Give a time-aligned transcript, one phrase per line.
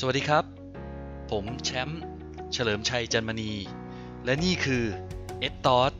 [0.00, 0.44] สวัสดีครับ
[1.30, 2.02] ผมแชมป์
[2.52, 3.52] เฉลิมชัยจันมณี
[4.24, 4.84] และนี่คือ
[5.38, 5.92] เอ t ตอ t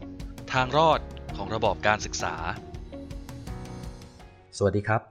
[0.53, 1.01] ทางรอด
[1.37, 2.35] ของระบอบการศึกษา
[4.57, 5.03] สวัสดีครับ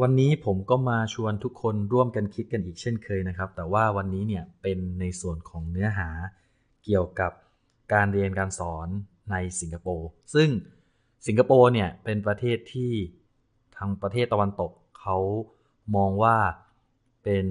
[0.00, 6.08] วันนี้ผมก็มาชวนทุกคนร่วมกันคิดกันอีกเช่นเคยนะครับ แต่ว่าวันนี้เนี่ยเป็นในส่วนของเนื้อหา
[6.84, 7.32] เกี่ยวกับ
[7.92, 8.88] การเรียนการสอน
[9.30, 10.48] ในสิงคโปร์ ซึ่ง
[11.26, 12.92] สิงคโปร์เนี่ยเป็นประเทศที่
[13.76, 14.70] ทางประเทศตะวันตก
[15.00, 15.16] เขา
[15.96, 16.36] มองว่า
[17.24, 17.46] เป็น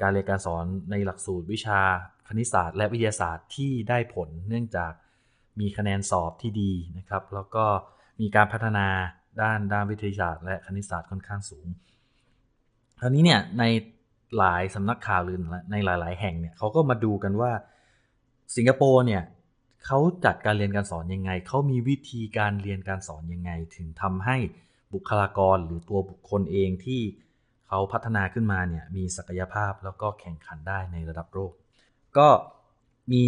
[0.00, 1.80] การเรียนการสอนในหลักสูตรวิชา
[2.28, 4.92] คณิตศาสตร์ และวิทยาศาสตร์ที่ได้ผลเนื่องจาก
[5.60, 7.64] มีคะแนนสอบที่ดีนะครับ แล้วก็
[8.20, 8.86] มีการพัฒนา
[9.40, 11.66] ด้านด้านวิทยาศาสตร์ และคณิตศาสตร์ค่อนข้างสูง
[13.00, 13.64] คราวนี้เนี่ยใน
[14.38, 15.38] หลายสำนักข่าวหรือ
[15.72, 17.52] ในหลาย ๆ แห่งเนี่ยเขาก็มาดูกันว่า
[18.56, 19.22] สิงคโปร์เนี่ย
[19.86, 24.36] เขาจัดการเรียนการสอนยังไง เขามีวิธีการเรียนการสอนยังไง ถึงทำให้
[24.94, 27.02] บุคลากรหรือตัวบุคคลเองที่
[27.68, 31.52] เขาพัฒนาขึ้นมาเนี่ยมีศักยภาพแล้วก็แข่งขันได้ในระดับโลก
[32.18, 32.28] ก็
[33.12, 33.24] มี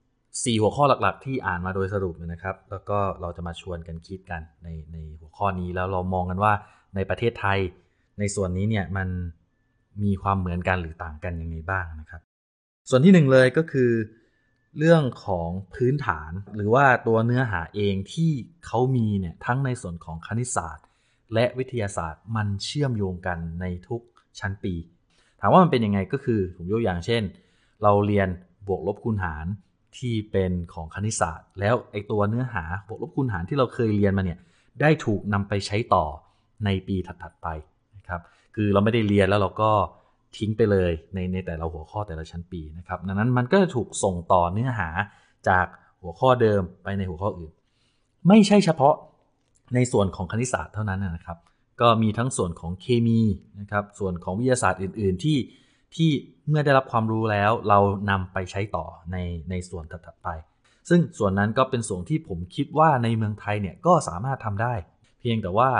[0.00, 6.52] 4 หัวข้อหลักๆ ที่อ่านมาโดยสรุปนะครับ แล้วก็เราจะมาชวนกันคิดกันในในหัวข้อนี้แล้วเรามองกันว่า
[6.94, 7.58] ในประเทศไทย
[8.18, 9.08] ในส่วนนี้เนี่ยมัน
[10.04, 12.20] มีความเหมือนกันหรือต่างกันยังไงบ้างนะครับ
[12.90, 13.90] ส่วนที่หนึ่งเลยก็คือ
[14.78, 18.30] เรื่องของพื้นฐานหรือว่าตัวเนื้อหาเองที่
[18.66, 20.86] เขามีเนี่ยทั้งในส่วนของคณิตศาสตร์
[21.34, 24.02] และวิทยาศาสตร์มันเชื่อมโยงกันในทุก
[24.40, 24.74] ชั้นปี
[25.40, 27.22] ถามว่ามันเป็นยังไงก็คือผมยกอย่างเช่น
[27.82, 28.28] เราเรียน
[28.66, 29.46] บวกลบคูณหาร
[29.98, 34.38] ที่เป็นของคณิตศาสตร์ แล้วไอตัวเนื้อหาบวกลบคูณหารที่เราเคยเรียนมาเนี่ย
[34.80, 36.04] ได้ถูกนำไปใช้ต่อ
[36.64, 37.48] ในปีถัดๆไป
[37.96, 38.20] นะครับ
[38.54, 39.70] คือเราไม่ได้เรียนแล้วเราก็
[40.36, 44.88] ทิ้งไปเลยในในแต่ละหัวข้อแต่ละชั้นปีนะครับดังนั้นมันก็จะถูกส่งต่อเนื้อหา
[45.48, 45.66] จาก
[46.02, 47.52] หัวข้อเดิมไปในหัวข้ออื่น
[48.28, 48.94] ไม่ใช่เฉพาะ
[49.74, 51.38] ในส่วนของคณิตศาสตร์เท่านั้นนะครับ
[51.80, 53.20] ก็มีทั้งส่วนของเคมี
[53.60, 55.38] นะครับส่วนของวิทยาศาสตร์อื่น ๆ ที่
[55.94, 56.10] ที่
[56.48, 57.78] เมื่อได้รับความรู้แล้วเรา
[58.10, 59.16] นำไปใช้ต่อใน
[59.50, 60.28] ในส่วนถัดไป
[60.88, 64.74] ซึ่งส่วนนั้นก็เป็นส่วนที่ผมคิดว่าในเมืองไทยเนี่ยก็สามารถทำได้
[65.20, 65.70] เพียงแต่ว่า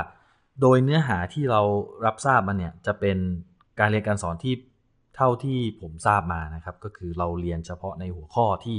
[0.61, 1.63] โดยเนื้อหาที่เรา
[2.07, 3.19] รับทราบมาเนี่ยจะเป็น
[3.79, 4.55] การเรียนการสอนที่
[5.17, 8.79] เท่าที่ผมทราบมานะครับ ก็คือเราเรียนเฉพาะในหัวข้อที่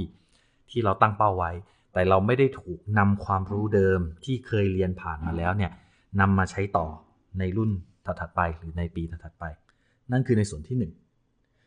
[0.69, 1.51] ที่เราตั้งเป้าไว้
[1.95, 5.71] แต่เราไม่ได้ถูกนำความรู้เดิมที่เคยเรียนผ่านมาแล้วเนี่ย
[6.19, 6.87] นำมาใช้ต่อ
[7.39, 7.71] ในรุ่น
[8.05, 9.45] ถัดๆไปหรือในปีถัดๆไป
[10.11, 10.77] นั่นคือในส่วนที่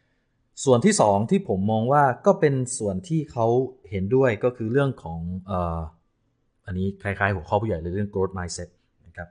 [0.03, 3.47] 1 ส่วนที่ 2 ที่ผมมองว่าก็เป็นส่วนที่เขา
[3.91, 5.53] เห็นด้วยก็คือเรื่องของอ
[6.67, 8.69] อันนี้คล้ายๆ หัวข้อผู้ใหญ่เลยเรื่อง growth mindset
[9.07, 9.29] นะครับ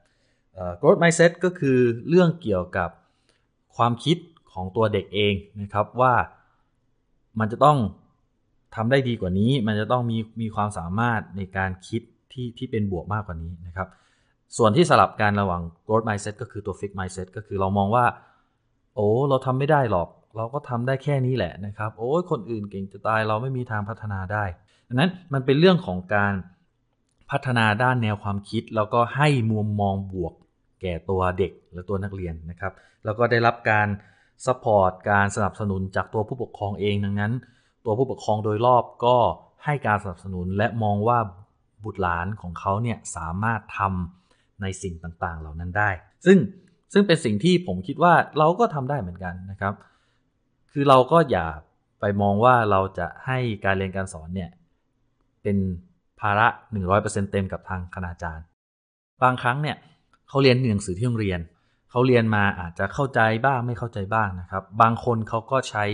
[0.82, 1.78] growth mindset ก็คือ
[2.10, 2.90] เรื่องเกี่ยวกับ
[3.76, 4.18] ความคิด
[4.52, 6.14] ของตัวเด็กเองนะครับว่า
[7.40, 7.78] มันจะต้อง
[8.78, 12.02] ทำได้ดีกว่านี้ มันจะต้องมีมีความสามารถในการคิด
[12.32, 13.88] ที่ที่เป็นบวกมากกว่านี้นะครับ
[14.58, 18.06] ส่วนที่สลับกันระหว่าง growth mindset ก็คือตัว fix mindset ก็คือเรามองว่า
[18.96, 24.44] โอ้เราทำไม่ได้หรอก เราก็ทำได้แค่นี้แหละนะครับ โอ้ยคนอื่นเก่งจะตายเราไม่มีทางพัฒนาได้
[24.88, 26.34] ดังนั้นมันเป็นเรื่องของการ
[27.32, 30.34] พัฒนาด้านแนวความคิด แล้วก็ให้มุมมองบวก
[30.82, 32.74] แก่ตัวเด็กและตัวนักเรียนนะครับ
[33.04, 33.88] แล้วก็ได้รับการ
[34.46, 37.34] support การสนับสนุนจากตัวผู้ปกครองเองดังนั้น
[37.88, 39.18] ตัวผู้ปกครองโดยรอบก็
[39.66, 41.20] ให้การสนับสนุนและมองว่า
[41.84, 45.90] บุตรหลานของเขาเนี่ยสามารถทำในสิ่งต่างๆ เหล่านั้นได้
[46.26, 46.38] ซึ่ง
[46.94, 49.74] ซึ่งเป็นสิ่งที่ผมคิดว่าเราก็ทำได้เหมือนกันนะครับ
[50.72, 51.46] คือเราก็อย่า
[52.00, 54.50] ไปมองว่าเราจะให้การเรียนการสอนเนี่ย
[55.44, 55.58] เป็น
[56.20, 56.48] ภาระ
[56.90, 58.46] 100%เต็มกับทางคณาจารย์
[59.24, 59.78] บางครั้งเนี่ย
[60.28, 61.40] เขาเรียนหนังสือที่โรงเรียน
[61.92, 65.86] เขาเรียนมาอาจจะเข้าใจบ้างไม่เข้าใจบ้างนะครับ บางคนเขาก็ใช้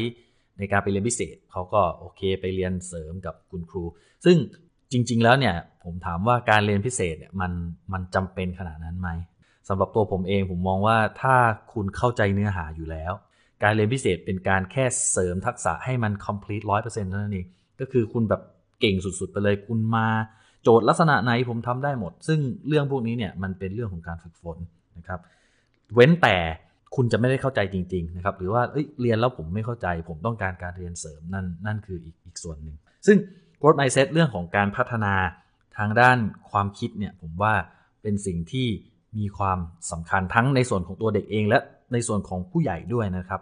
[0.57, 3.83] ในการไปเรียนพิเศษเขาก็โอเคไปเรียนเสริมกับคุณครู
[4.25, 4.37] ซึ่ง
[4.91, 7.51] จริง ๆ แล้วเนี่ยผมถามว่าการเรียนพิเศษเนี่ยมัน
[7.93, 9.09] มันจำเป็นขนาดนั้นไหม
[9.69, 11.35] สำหรับตัวผมเองผมมองว่าถ้า
[11.73, 13.13] คุณเข้าใจเนื้อหาอยู่แล้ว
[13.63, 17.47] การเรียนพิเศษเป็นการแค่เสริมทักษะให้มัน complete 100%เท่านั้นเอง
[17.79, 18.41] ก็คือคุณแบบ
[18.79, 20.07] เก่งสุด ๆ ไปเลยคุณมา
[20.63, 24.57] โจทย์ลักษณะไหนผมทำได้หมด ซึ่งเรื่องพวกนี้เนี่ยมันเป็นเรื่องของการฝึกฝน
[24.97, 25.19] นะครับ
[25.93, 26.37] เว้นแต่
[26.95, 32.77] คุณจะไม่ได้เข้าใจจริงๆนะครับหรือว่าเเรียนแล้วผมไม่เข้าใจ ผมต้องการการเรียนเสริมนั่นนั่นคืออีกอีกส่วนหนึ่ง
[33.07, 33.17] ซึ่ง
[33.61, 35.13] growth mindset เรื่องของการพัฒนา
[35.77, 36.17] ทางด้าน
[36.51, 37.53] ความคิดเนี่ยผมว่า
[38.01, 38.67] เป็นสิ่งที่
[39.17, 39.59] มีความ
[39.91, 41.59] สำคัญทั้งในส่วนของตัวเด็กเอง และ
[41.93, 43.41] ในส่วนของผู้ใหญ่ด้วยนะครับ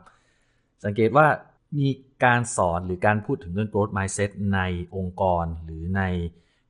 [0.83, 1.27] สังเกตว่า
[1.79, 1.89] มี
[2.25, 4.59] การสอนหรือการพูดถึงเรื่อง growth mindset ใน
[4.95, 6.01] องค์กรหรือใน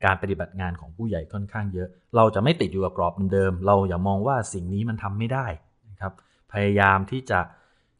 [0.06, 5.45] การปฏิบัติงานของผู้ใหญ่ค่อนข้างเยอะ เราจะไม่ติดอยู่กับกรอบเดิม เราอย่ามองว่าสิ่งนี้มันทำไม่ได้
[5.91, 6.13] นะครับ
[6.53, 7.39] พยายามที่จะ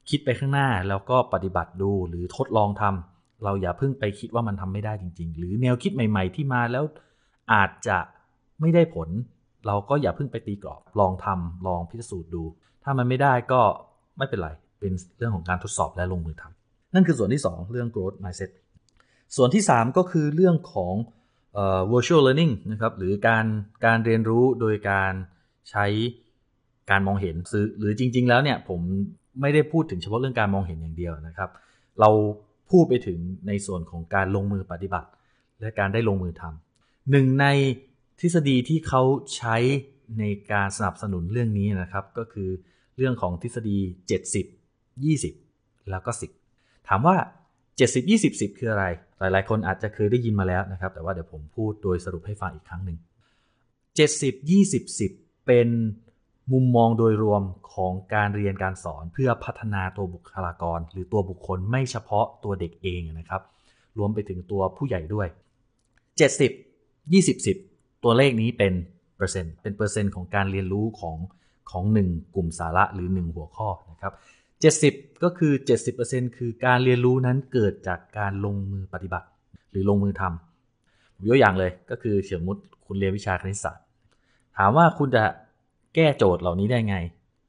[0.10, 6.84] คิดไปข้างหน้าแล้วก็ปฏิบัติดูหรือทดลองทำเราอย่าเพิ่งไปคิดว่ามันทำไม่ได้จริง ๆ หรือแนวคิดใหม่ ๆ ที่มาแล้ว
[7.54, 7.98] อาจจะ
[8.62, 9.10] ไม่ได้ผล
[9.68, 12.44] เราก็อย่าเพิ่งไปตีกรอบลองทำลองพิสูจน์ดู
[12.84, 13.62] ถ้ามันไม่ได้ก็
[14.18, 14.50] ไม่เป็นไร
[14.80, 18.52] เป็นเรื่องของการทดสอบและลงมือทำนั่นคือส่วนที่ 2 เรื่อง growth mindset
[19.36, 20.94] ส่วนที่ 3 ก็คือเรื่องของ
[21.92, 23.46] virtual learning นะครับหรือการ
[23.86, 25.14] การเรียนรู้โดยการ
[25.70, 25.86] ใช้
[26.92, 27.36] การมองเห็น
[27.80, 28.80] หรือจริง ๆ แล้วเนี่ยผม
[29.42, 31.50] ไม่ได้พูดถึงเฉพาะเรื่องการมองเห็นอย่างเดียวนะครับ
[32.00, 32.10] เรา
[32.72, 35.10] พูดไปถึงในส่วนของการลงมือปฏิบัติ
[35.60, 37.46] และการได้ลงมือทำหนึ่งใน
[38.20, 39.02] ทฤษฎีที่เขา
[39.36, 39.58] ใช้
[40.20, 42.50] ในการสนับสนุนเรื่องนี้นะครับ ก็คือ
[42.98, 43.78] เรื่องของทฤษฎี
[44.60, 46.12] 70 20 แล้วก็
[46.50, 47.16] 10 ถามว่า
[47.80, 48.86] 70 20 10 คืออะไร
[49.20, 52.98] หลาย ๆ คนอาจจะเคยได้ยินมาแล้วนะครับ แต่ว่าเดี๋ยวผมพูดโดยสรุปให้ฟังอีกครั้งหนึ่ง
[53.78, 55.68] 70 20 10 เป็น
[56.52, 57.44] มุมมองโดยรวม
[57.74, 63.42] ของการเรียนการสอนเพื่อพัฒนาตัวบุคลากร หรือตัวบุคคลไม่เฉพาะตัวเด็กเองนะครับ
[63.98, 65.28] รวมไปถึงตัวผู้ใหญ่ด้วย
[66.40, 68.74] 70 20 10 ตัวเลขนี้เป็น
[69.18, 71.18] เปอร์เซ็นต์เป็นเปอร์เซ็นต์ของการเรียนรู้ของ
[71.72, 74.14] ของ 1 กลุ่มสาระหรือ 1 หัวข้อนะครับ
[75.00, 75.54] 70 ก็คือ
[75.96, 79.28] 70%คือการเรียนรู้นั้นเกิดจากการลงมือปฏิบัติ
[79.72, 83.84] หรือลงมือทำยกอย่างเลยก็คือเฉมุดคุณเรียนวิชาคณิตศาสตร์
[84.58, 85.24] ถามว่าคุณจะ
[85.96, 86.96] แก้โจทย์เหล่านี้ได้ไง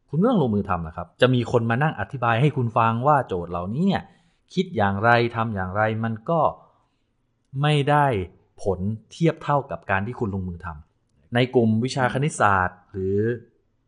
[0.09, 4.03] คุณต้องลงมือทำนะครับ จะมีคนมานั่งอธิบายให้คุณฟังว่าโจทย์เหล่านี้เนี่ย
[4.55, 6.41] คิดอย่างไรทำอย่างไรมันก็
[7.63, 8.07] ไม่ได้
[8.63, 8.79] ผล
[9.11, 13.17] เทียบเท่ากับการที่คุณลงมือทำในกลุ่มวิชาคณิตศาสตร์ หรือ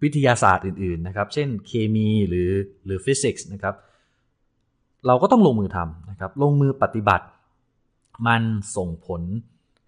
[0.03, 2.51] วิทยาศาสตร์อื่นๆนะครับ เช่นเคมีหรือ
[2.85, 3.75] หรือฟิสิกส์นะครับ
[5.07, 7.27] เราก็ต้องลงมือทำนะครับ ลงมือปฏิบัติ
[8.27, 8.43] มัน
[8.77, 9.23] ส่งผล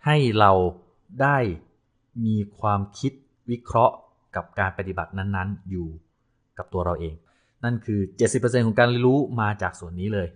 [0.07, 0.53] ให้เรา
[1.23, 1.39] ได้
[2.25, 3.13] มีความคิด
[3.51, 3.95] วิเคราะห์
[4.37, 5.89] กับการปฏิบัตินั้นๆ อยู่
[6.59, 7.15] กับตัวเราเอง
[7.65, 8.01] นั่นคือ
[8.33, 10.29] 70%ของการเรียนรู้มาจากส่วนนี้เลย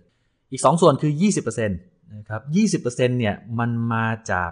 [0.51, 1.13] อีก 2 ส่วนคือ
[1.43, 2.41] 20%นะครับ
[2.83, 4.51] 20%เนี่ยมันมาจาก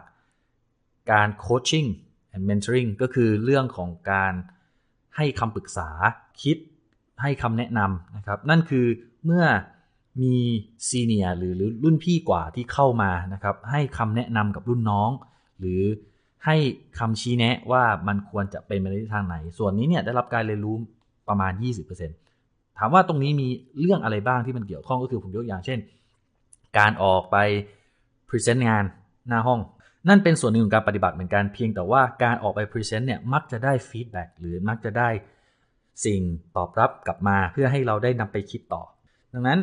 [1.11, 1.85] การโคชชิ่ง
[2.35, 4.33] and mentoring ก็คือเรื่องของการ
[5.15, 5.89] ให้คำปรึกษา
[6.41, 6.57] คิด
[7.21, 8.85] ให้คำแนะนำนะครับ นั่นคือ
[9.25, 9.45] เมื่อ
[10.21, 10.35] มี
[10.87, 11.53] senior หรือ
[11.83, 15.11] รุ่นพี่กว่าที่เข้ามานะครับให้คำแนะนำกับรุ่นน้อง
[15.59, 15.81] หรือ
[16.45, 16.55] ให้
[16.99, 20.75] คำชี้แนะว่ามันควรจะเป็นไปในทางไหน ส่วนนี้เนี่ยได้รับการเรียนรู้
[21.29, 21.51] ประมาณ
[22.15, 23.47] 20%ถามว่าตรงนี้มี
[23.79, 25.79] เรื่องอะไรบ้างที่มันเกี่ยวข้องก็คือผมยกอย่างเช่น
[26.77, 27.37] การออกไป
[28.29, 28.83] present งาน
[29.27, 29.59] หน้าห้อง
[30.09, 35.09] นั่นเป็นส่วนหนึ่งของการปฏิบัติเหมือนกันเพียงแต่ว่าการออกไป present เนี่ยมักจะได้ feedback หรือมักจะได้
[36.05, 36.21] สิ่ง
[36.55, 38.83] ตอบรับกลับมาเพื่อให้เราได้นำไปคิดต่อ
[39.33, 39.59] ดังนั้น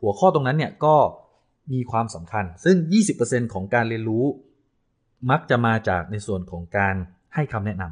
[0.00, 0.96] หัวข้อตรงนั้นเนี่ยก็
[1.72, 2.76] มีความสำคัญ ซึ่ง
[3.14, 4.24] 20%ของการเรียนรู้
[5.30, 6.94] มักจะมาจากในส่วนของการ
[7.34, 7.84] ให้คำแนะน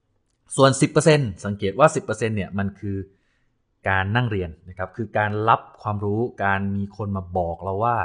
[0.00, 0.70] ำส่วน
[1.08, 2.96] 10%สังเกตว่า 10%เนี่ยมันคือ
[3.88, 7.96] การนั่งเรียนนะครับคือการรับความรู้การมีคนมาบอกเราว่า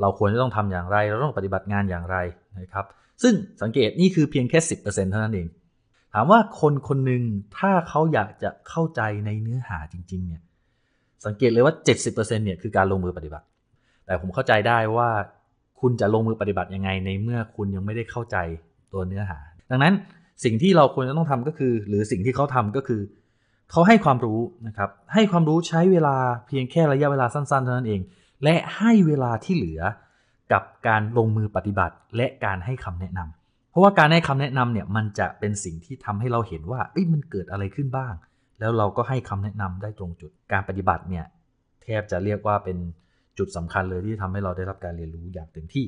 [0.00, 2.16] เราควรจะต้องทำอย่างไร เราต้องปฏิบัติงานอย่างไร
[2.60, 2.86] นะครับ
[3.22, 5.46] ซึ่งสังเกตนี่คือเพียงแค่ 10%เท่านั้นเอง
[6.14, 7.22] ถามว่าคนคนหนึ่ง
[7.58, 10.42] ถ้าเขาอยากจะเข้าใจในเนื้อหาจริงๆเนี่ย
[11.26, 11.74] สังเกตเลยว่า
[12.06, 13.46] 70%เนี่ยคือการลงมือปฏิบัติ
[14.06, 15.10] แต่ผมเข้าใจได้ว่า
[15.88, 18.36] คุณจะลงมือปฏิบัติยังไงในเมื่อคุณยังไม่ได้เข้าใจ
[18.92, 19.38] ตัวเนื้อหา
[19.70, 19.94] ดังนั้น
[20.44, 23.00] สิ่งที่เราควรจะต้องทำก็คือ หรือสิ่งที่เขาทำก็คือ
[23.70, 26.16] เขาให้ความรู้นะครับ ให้ความรู้ใช้เวลา
[26.46, 28.00] เพียงแค่ระยะเวลาสั้นๆเท่านั้นเอง
[28.44, 29.80] และให้เวลาที่เหลือ
[30.52, 36.80] กับการลงมือปฏิบัติ และการให้คำแนะนำเพราะว่าการให้คำแนะนำเนี่ยมันจะเป็นสิ่งที่ทำให้เราเห็นว่า
[37.12, 38.14] มันเกิดอะไรขึ้นบ้าง
[38.60, 41.24] แล้วเราก็ให้คำแนะนำได้ตรงจุดการปฏิบัติเนี่ย
[41.82, 42.76] แทบจะเรียกว่าเป็น
[43.38, 45.86] จุดสำคัญเลยที่ทำให้เราได้รับการเรียนรู้อย่างเต็มที่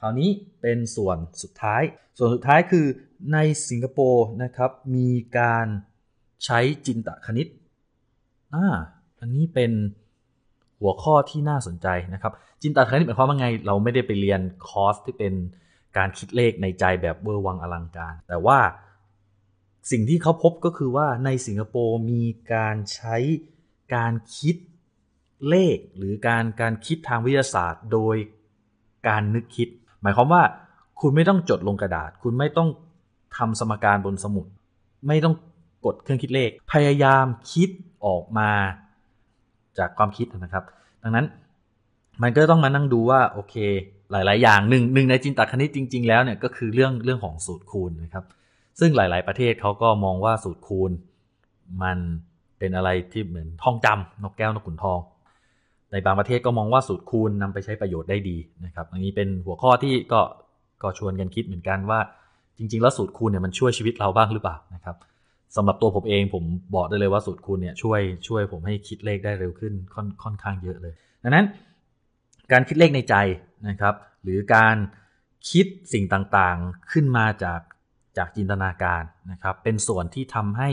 [0.00, 0.30] คราวนี้
[0.60, 1.82] เป็นส่วนสุดท้าย
[2.18, 2.86] ส่วนสุดท้ายคือ
[3.32, 5.08] ในสิงคโปร์นะครับมี
[5.38, 5.66] การ
[6.44, 7.46] ใช้จินตคณิต
[8.54, 8.66] อ่า
[9.20, 9.72] อันนี้เป็น
[10.80, 12.32] หัวข้อที่น่าสนใจนะครับ
[12.62, 15.34] จินตคณิตหมายความว่าไง เราไม่ได้ไปเรียนคอร์สที่เป็น
[15.96, 18.58] การคิดเลขในใจแบบเวอร์วังอลังการ แต่ว่า
[19.90, 23.16] สิ่งที่เขาพบก็คือว่าในสิงคโปร์มีการใช้
[23.94, 24.56] การคิด
[25.50, 28.16] เลขหรือการการคิดทางวิทยาศาสตร์ โดย
[29.08, 29.68] การนึกคิด
[30.02, 30.42] หมายความว่า
[31.00, 32.68] คุณไม่ต้องจดลงกระดาษ คุณไม่ต้อง
[33.36, 34.46] ทำสมการบนสมุด
[35.06, 35.34] ไม่ต้อง
[35.84, 37.68] กดเครื่องคิดเลข พยายามคิด
[38.06, 38.50] ออกมา
[39.78, 40.64] จากความคิดนะครับ
[41.02, 41.26] ดังนั้น
[42.22, 43.54] มันก็ต้องมานั่งดูว่าโอเค
[44.10, 48.24] หลาย ๆ อย่างหนึ่งหนึ่งในจินตคณิตจริง ๆ แล้วเนี่ยก็คือเรื่องเรื่องของสูตรคูณนะครับ
[48.80, 50.90] ซึ่งหลาย ๆ ประเทศเขาก็มองว่าสูตรคูณ
[51.82, 51.98] มัน
[52.58, 54.98] เป็นอะไรที่เหมือนท่องจำนกแก้วนกขุนทอง
[55.92, 60.20] ในบางประเทศก็มองว่าสูตรคูณนำไปใช้ประโยชน์ได้ดีนะครับอันนี้เป็นหัวข้อที่ก็
[60.82, 62.00] ก็ชวนกันคิดเหมือนกันว่า
[62.58, 64.96] จริง ๆ แล้วสูตรคูณเนี่ยมันช่วยชีวิตเราบ้างหรือเปล่านะครับ
[65.56, 71.46] สำหรับตัวผมเองผมบอกได้เลยว่าสูตรคูณเนี่ยช่วยช่วยผมให้คิดเลขได้เร็วขึ้นค่อนค่อนข้างเยอะเลยดังนั้น
[72.52, 73.14] การคิดเลขในใจ
[73.68, 74.76] นะครับ หรือการ
[75.50, 77.60] คิดสิ่งต่างๆขึ้นมาจาก
[78.16, 80.68] จากจินตนาการนะครับ เป็นส่วนที่ทำให้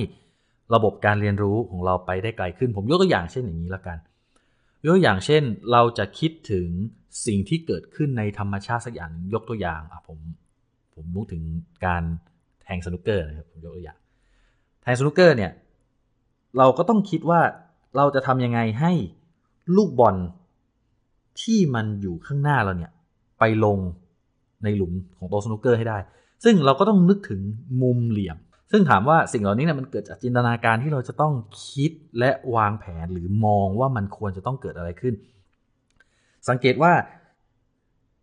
[0.74, 3.98] ระบบการเรียนรู้ของเราไปได้ไกลขึ้น ผมยกตัวอย่างเช่นอย่างนี้ละกัน
[4.86, 6.68] ยกอย่างเช่นเราจะคิดถึง
[7.26, 10.20] สิ่งที่เกิดขึ้นในธรรมชาติสักอย่างยกตัวอย่างอะผม
[10.96, 11.44] ผมนึกถึง
[11.86, 12.04] การ
[12.64, 13.98] แทงสนุกเกอร์นะครับผมยกตัวอย่าง
[14.82, 15.52] แทงสนุกเกอร์เนี่ย
[16.58, 17.42] เราก็ต้องคิดว่า
[17.98, 18.92] เราจะทำยังไงให้
[19.76, 20.16] ลูกบอล
[21.42, 22.92] ที่มันอยู่ข้างหน้าเราเนี่ย
[23.40, 23.78] ไปลง
[24.64, 25.98] ในหลุมของโต๊ะสนุกเกอร์ให้ได้
[26.44, 27.42] ซึ่งเราก็ต้องนึกถึง
[27.82, 28.38] มุมเหลี่ยม
[28.76, 31.34] ซึ่งถามว่าสิ่งเหล่านี้เนี่ยมันเกิดจากจินตนาการที่เราจะต้อง
[31.70, 35.14] คิดและวางแผนหรือมองว่ามันควรจะต้องเกิดอะไรขึ้น
[36.50, 36.94] สังเกตว่า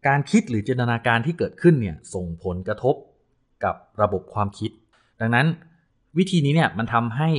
[0.06, 2.94] การคิดหรือจินตนาการที่เกิดขึ้นเนี่ยส่งผลกระทบ
[3.64, 4.70] กับระบบความคิด
[5.20, 5.46] ดังนั้น
[6.18, 7.30] วิธีนี้เนี่ยมันทำให้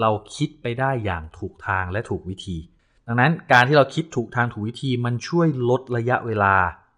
[0.00, 2.56] เราคิดไปได้อย่างถูกทางและถูกวิธี
[3.06, 6.54] ดังนั้นการที่เราคิดถูกทางถูกวิธีมันช่วยลดระยะเวลา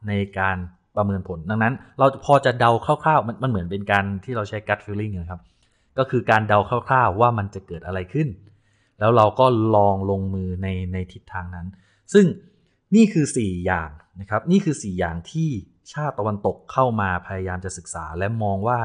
[0.09, 0.57] ในการ
[0.97, 5.41] ประเมินผล ดังนั้น เราพอจะเดาคร่าวๆมันมันเหมือนเป็นการที่เราใช้ gut feeling นะครับ
[5.99, 6.59] ก็คือการเดา
[6.89, 8.29] คร่าวๆว่ามันจะเกิดอะไรขึ้น
[9.01, 9.47] แล้วเราก็
[9.77, 11.67] ลองลงมือในในทิศทางนั้น
[12.13, 12.27] ซึ่ง
[12.95, 15.51] นี่คือ 4 อย่างนะครับ นี่คือ 4 อย่างที่
[15.93, 18.79] ชาติตะวันตกเข้ามาพยายามจะศึกษา และมองว่า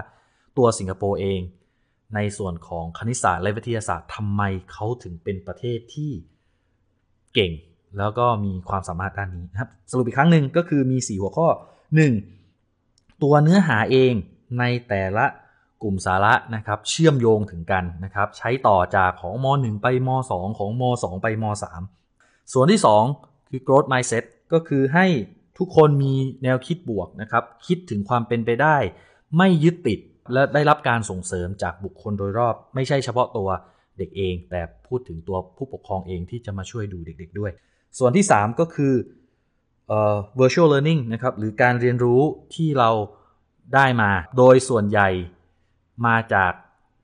[0.58, 1.42] ตัวสิงคโปร์เอง
[2.16, 6.12] ในส่วนของคณิตศาสตร์และวิทยาศาสตร์ทำไมเขาถึงเป็นประเทศที่
[7.34, 7.52] เก่ง
[7.98, 11.48] แล้วก็มีความสามารถด้านนี้นะครับ สรุปอีกครั้งหนึ่งก็คือมี 4 หัวข้อ
[11.96, 13.24] 1.
[13.24, 14.14] ตัวเนื้อหาเอง
[14.60, 15.26] ในแต่ละ
[15.84, 21.46] กลุ่มสาระนะครับเชื่อมโยงถึงกันนะครับใช้ต่อจากของม .1 ไปม .2 ของม .2 ไปม
[22.04, 22.82] .3 ส่วนที่
[23.16, 25.06] 2 คือ growth mindset ก็คือให้
[25.58, 26.14] ทุกคนมี
[26.44, 28.78] แนวคิดบวกนะครับคิดถึงความเป็นไปได้
[29.38, 30.00] ไม่ยึดติด
[30.34, 33.50] และได้รับการส่งเสริมจากบุคคลโดยรอบ ไม่ใช่เฉพาะตัว
[33.98, 37.52] เด็กเอง แต่พูดถึงตัวผู้ปกครองเองที่จะมาช่วยดูเด็กๆด้วย
[38.00, 38.94] ส่วนที่ 3 ก็คือ
[40.40, 42.22] virtual learning นะครับหรือการเรียนรู้
[42.56, 42.90] ที่เรา
[43.76, 45.10] ได้มาโดยส่วนใหญ่
[46.06, 46.52] มาจาก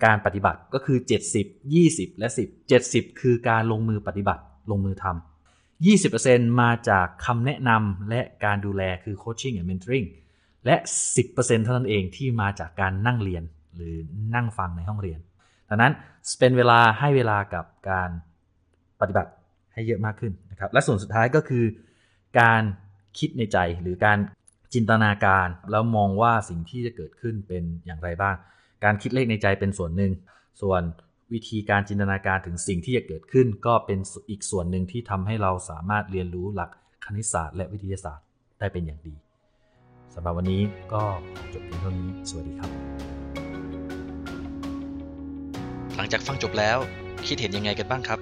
[0.05, 0.97] การปฏิบัติก็คือ
[1.39, 10.07] 70 20 และ 10 70 คือการลงมือปฏิบัติลงมือทำ20%มาจากคำแนะนำและการดูแลคือ coaching and mentoring
[10.65, 10.75] และ
[11.15, 13.43] 10%เท่านั้นเองที่มาจากการนั่งเรียน
[13.75, 13.95] หรือ
[14.35, 15.19] นั่งฟังในห้องเรียน
[15.69, 15.93] ดังนั้น
[16.39, 18.09] เป็นเวลาให้เวลากับการ
[19.01, 19.31] ปฏิบัติ
[19.73, 21.63] ให้เยอะมากขึ้นนะครับและส่วนสุดท้ายก็คือ
[22.39, 22.61] การ
[23.19, 24.17] คิดในใจหรือการ
[24.73, 28.35] จินตนาการแล้วมองว่าสิ่งที่จะเกิดขึ้นเป็นอย่างไรบ้าง
[28.83, 30.11] การคิดเลขในใจเป็นส่วนหนึ่ง
[30.61, 30.81] ส่วน
[31.33, 33.99] วิธีการจินตนาการถึงสิ่งที่จะเกิดขึ้น ก็เป็น
[34.29, 36.69] อีกส่วนหนึ่งที่ทำให้เราสามารถเรียนรู้หลัก
[37.05, 38.25] คณิตศาสตร์และวิทยาศาสตร์
[38.59, 39.15] ได้เป็นอย่างดี
[40.13, 40.61] สำหรับวันนี้
[40.93, 41.03] ก็
[41.53, 42.71] จบเพียงเท่านี้ สวัสดีครับ
[45.95, 46.77] หลังจากฟังจบแล้ว
[47.27, 48.19] คิดเห็นยังไงกันบ้างครับ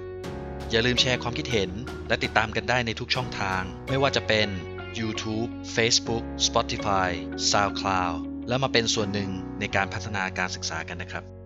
[0.70, 1.70] อย่าลืมแชร์ความคิดเห็น
[2.12, 4.48] และติดตามกันได้ในทุกช่องทาง ไม่ว่าจะเป็น
[4.98, 7.10] YouTube Facebook Spotify
[7.50, 8.16] SoundCloud
[8.48, 11.41] แล้วมาเป็นส่วนหนึ่งในการพัฒนาการศึกษากันนะครับ